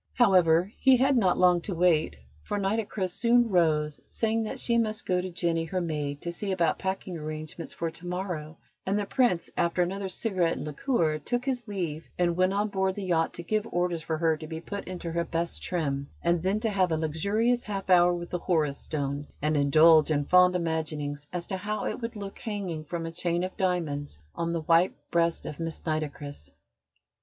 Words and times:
However, 0.13 0.73
he 0.79 0.97
had 0.97 1.15
not 1.15 1.37
long 1.37 1.61
to 1.61 1.75
wait, 1.75 2.15
for 2.41 2.57
Nitocris 2.57 3.13
soon 3.13 3.49
rose, 3.49 4.01
saying 4.09 4.41
that 4.45 4.59
she 4.59 4.79
must 4.79 5.05
go 5.05 5.21
to 5.21 5.29
Jenny, 5.29 5.63
her 5.65 5.79
maid, 5.79 6.21
to 6.21 6.31
see 6.31 6.51
about 6.51 6.79
packing 6.79 7.19
arrangements 7.19 7.71
for 7.71 7.91
to 7.91 8.07
morrow; 8.07 8.57
and 8.83 8.97
the 8.97 9.05
Prince, 9.05 9.51
after 9.55 9.83
another 9.83 10.09
cigarette 10.09 10.57
and 10.57 10.65
liqueur, 10.65 11.19
took 11.19 11.45
his 11.45 11.67
leave 11.67 12.09
and 12.17 12.35
went 12.35 12.51
on 12.51 12.69
board 12.69 12.95
the 12.95 13.03
yacht 13.03 13.31
to 13.35 13.43
give 13.43 13.67
orders 13.71 14.01
for 14.01 14.17
her 14.17 14.35
to 14.37 14.47
be 14.47 14.59
put 14.59 14.85
into 14.85 15.11
her 15.11 15.23
best 15.23 15.61
trim, 15.61 16.09
and 16.23 16.41
then 16.41 16.59
to 16.61 16.71
have 16.71 16.91
a 16.91 16.97
luxurious 16.97 17.63
half 17.65 17.87
hour 17.87 18.11
with 18.11 18.31
the 18.31 18.39
Horus 18.39 18.79
Stone, 18.79 19.27
and 19.39 19.55
indulge 19.55 20.09
in 20.09 20.25
fond 20.25 20.55
imaginings 20.55 21.27
as 21.31 21.45
to 21.45 21.57
how 21.57 21.85
it 21.85 22.01
would 22.01 22.15
look 22.15 22.39
hanging 22.39 22.85
from 22.85 23.05
a 23.05 23.11
chain 23.11 23.43
of 23.43 23.55
diamonds 23.55 24.19
on 24.33 24.51
the 24.51 24.61
white 24.61 24.95
breast 25.11 25.45
of 25.45 25.59
Miss 25.59 25.79
Nitocris. 25.85 26.49